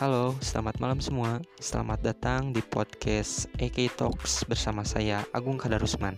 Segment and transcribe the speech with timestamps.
[0.00, 1.44] Halo, selamat malam semua.
[1.60, 6.16] Selamat datang di podcast AK Talks bersama saya Agung Kadarusman.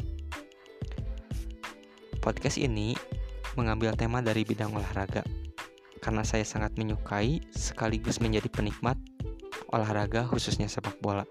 [2.22, 2.94] Podcast ini
[3.58, 5.26] mengambil tema dari bidang olahraga
[5.98, 8.94] karena saya sangat menyukai sekaligus menjadi penikmat
[9.74, 11.26] olahraga khususnya sepak bola.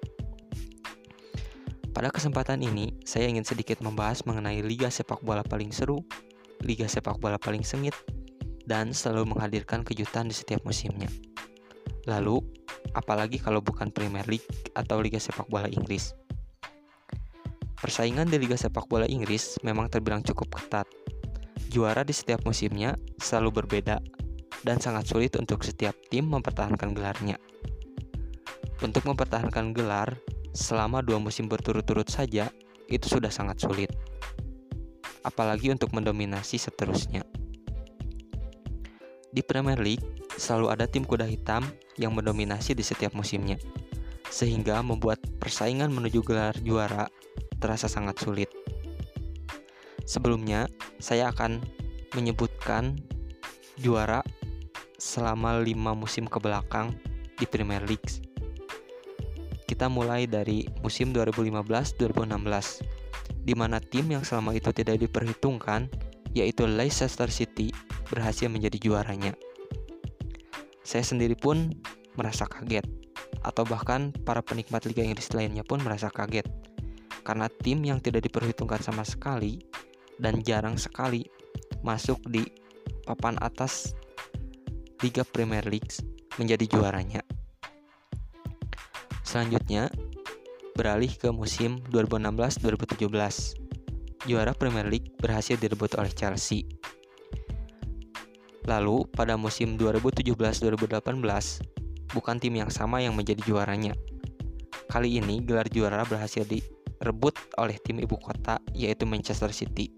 [1.95, 6.03] Pada kesempatan ini, saya ingin sedikit membahas mengenai liga sepak bola paling seru,
[6.67, 7.95] liga sepak bola paling sengit,
[8.67, 11.07] dan selalu menghadirkan kejutan di setiap musimnya.
[12.09, 12.41] Lalu,
[12.97, 16.17] apalagi kalau bukan Premier League atau Liga Sepak Bola Inggris.
[17.81, 20.85] Persaingan di Liga Sepak Bola Inggris memang terbilang cukup ketat.
[21.73, 23.97] Juara di setiap musimnya selalu berbeda
[24.61, 27.41] dan sangat sulit untuk setiap tim mempertahankan gelarnya.
[28.81, 30.17] Untuk mempertahankan gelar
[30.53, 32.49] selama dua musim berturut-turut saja
[32.89, 33.89] itu sudah sangat sulit.
[35.21, 37.25] Apalagi untuk mendominasi seterusnya.
[39.31, 40.03] Di Premier League,
[40.35, 41.63] selalu ada tim kuda hitam
[41.95, 43.55] yang mendominasi di setiap musimnya,
[44.27, 47.07] sehingga membuat persaingan menuju gelar juara
[47.63, 48.51] terasa sangat sulit.
[50.03, 50.67] Sebelumnya,
[50.99, 51.63] saya akan
[52.11, 52.99] menyebutkan
[53.79, 54.19] juara
[54.99, 56.91] selama lima musim ke belakang
[57.39, 58.19] di Premier League.
[59.63, 65.87] Kita mulai dari musim 2015-2016, di mana tim yang selama itu tidak diperhitungkan,
[66.35, 67.71] yaitu Leicester City,
[68.11, 69.33] berhasil menjadi juaranya.
[70.83, 71.71] Saya sendiri pun
[72.19, 72.83] merasa kaget,
[73.47, 76.43] atau bahkan para penikmat Liga Inggris lainnya pun merasa kaget,
[77.23, 79.63] karena tim yang tidak diperhitungkan sama sekali
[80.19, 81.23] dan jarang sekali
[81.79, 82.43] masuk di
[83.07, 83.95] papan atas
[84.99, 85.95] Liga Premier League
[86.35, 87.23] menjadi juaranya.
[89.23, 89.87] Selanjutnya,
[90.75, 94.27] beralih ke musim 2016-2017.
[94.29, 96.80] Juara Premier League berhasil direbut oleh Chelsea
[98.69, 103.97] Lalu, pada musim 2017-2018, bukan tim yang sama yang menjadi juaranya.
[104.91, 109.89] Kali ini, gelar juara berhasil direbut oleh tim ibu kota, yaitu Manchester City.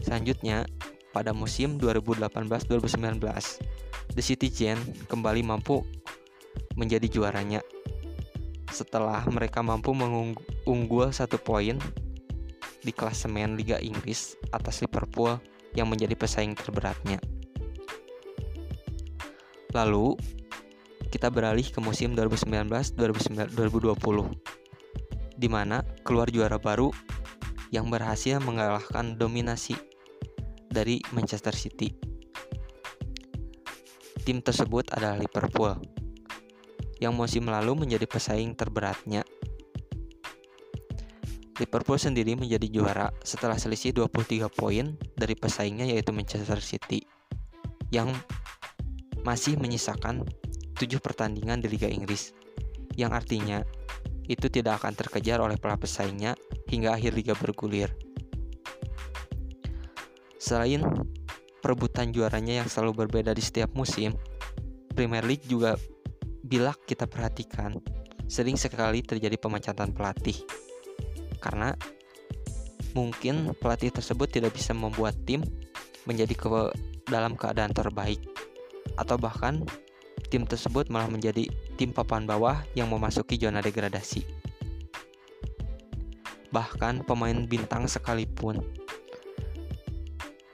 [0.00, 0.64] Selanjutnya,
[1.12, 3.20] pada musim 2018-2019,
[4.16, 4.80] The Citizen
[5.10, 5.84] kembali mampu
[6.74, 7.60] menjadi juaranya
[8.70, 11.76] setelah mereka mampu mengunggul satu poin
[12.80, 15.36] di klasemen Liga Inggris atas Liverpool
[15.74, 17.18] yang menjadi pesaing terberatnya.
[19.70, 20.18] Lalu,
[21.10, 23.54] kita beralih ke musim 2019-2020,
[25.38, 26.90] di mana keluar juara baru
[27.70, 29.78] yang berhasil mengalahkan dominasi
[30.66, 31.94] dari Manchester City.
[34.26, 35.78] Tim tersebut adalah Liverpool,
[36.98, 39.22] yang musim lalu menjadi pesaing terberatnya
[41.60, 47.04] Liverpool sendiri menjadi juara setelah selisih 23 poin dari pesaingnya yaitu Manchester City
[47.92, 48.08] yang
[49.20, 50.24] masih menyisakan
[50.80, 52.32] 7 pertandingan di Liga Inggris.
[52.96, 53.58] Yang artinya
[54.24, 56.32] itu tidak akan terkejar oleh para pesaingnya
[56.72, 57.92] hingga akhir liga bergulir.
[60.40, 60.80] Selain
[61.60, 64.16] perebutan juaranya yang selalu berbeda di setiap musim,
[64.96, 65.76] Premier League juga
[66.40, 67.76] bila kita perhatikan.
[68.30, 70.38] Sering sekali terjadi pemecatan pelatih
[71.40, 71.74] karena
[72.92, 75.42] mungkin pelatih tersebut tidak bisa membuat tim
[76.04, 76.48] menjadi ke
[77.10, 78.22] dalam keadaan terbaik
[78.98, 79.62] atau bahkan
[80.30, 84.22] tim tersebut malah menjadi tim papan bawah yang memasuki zona degradasi.
[86.50, 88.62] Bahkan pemain bintang sekalipun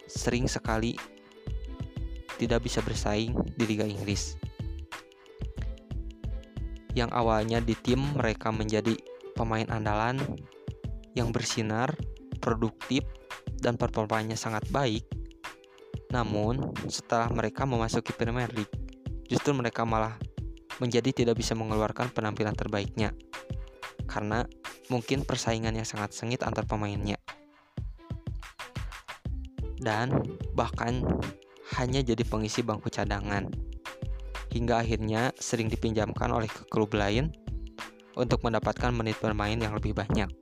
[0.06, 0.96] sering sekali
[2.36, 4.36] tidak bisa bersaing di Liga Inggris.
[6.96, 8.96] Yang awalnya di tim mereka menjadi
[9.36, 10.20] pemain andalan
[11.16, 11.96] yang bersinar,
[12.38, 13.02] produktif,
[13.56, 15.02] dan performanya sangat baik.
[16.12, 18.70] Namun, setelah mereka memasuki Premier League,
[19.26, 20.14] justru mereka malah
[20.78, 23.16] menjadi tidak bisa mengeluarkan penampilan terbaiknya.
[24.06, 24.44] Karena
[24.92, 27.18] mungkin persaingan yang sangat sengit antar pemainnya.
[29.80, 30.14] Dan
[30.54, 31.02] bahkan
[31.80, 33.50] hanya jadi pengisi bangku cadangan.
[34.52, 37.34] Hingga akhirnya sering dipinjamkan oleh klub lain
[38.16, 40.32] untuk mendapatkan menit bermain yang lebih banyak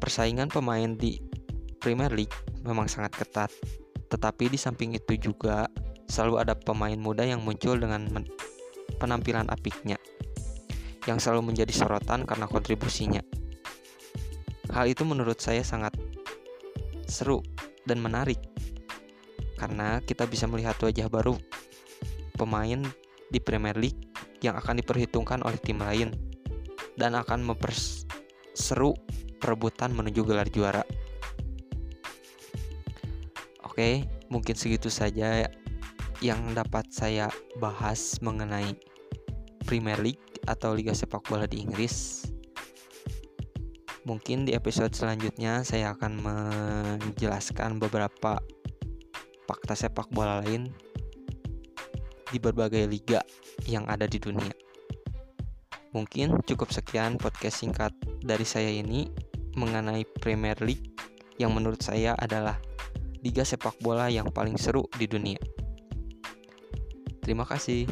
[0.00, 1.20] persaingan pemain di
[1.76, 2.32] Premier League
[2.64, 3.52] memang sangat ketat.
[4.10, 5.68] Tetapi di samping itu juga
[6.10, 8.08] selalu ada pemain muda yang muncul dengan
[8.98, 10.00] penampilan apiknya
[11.06, 13.22] yang selalu menjadi sorotan karena kontribusinya.
[14.74, 15.94] Hal itu menurut saya sangat
[17.06, 17.42] seru
[17.86, 18.38] dan menarik
[19.58, 21.36] karena kita bisa melihat wajah baru
[22.38, 22.80] pemain
[23.28, 24.08] di Premier League
[24.40, 26.16] yang akan diperhitungkan oleh tim lain
[26.96, 28.96] dan akan memperseru
[29.40, 30.84] perebutan menuju gelar juara.
[33.64, 35.48] Oke, mungkin segitu saja
[36.20, 38.76] yang dapat saya bahas mengenai
[39.64, 42.28] Premier League atau Liga Sepak Bola di Inggris.
[44.04, 48.40] Mungkin di episode selanjutnya saya akan menjelaskan beberapa
[49.44, 50.72] fakta sepak bola lain
[52.30, 53.20] di berbagai liga
[53.68, 54.54] yang ada di dunia.
[55.90, 57.90] Mungkin cukup sekian podcast singkat
[58.22, 59.10] dari saya ini
[59.56, 60.94] mengenai Premier League
[61.40, 62.60] yang menurut saya adalah
[63.24, 65.40] liga sepak bola yang paling seru di dunia.
[67.20, 67.84] Terima kasih.